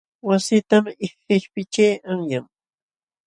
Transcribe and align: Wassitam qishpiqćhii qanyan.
Wassitam 0.27 0.85
qishpiqćhii 1.25 2.01
qanyan. 2.03 2.45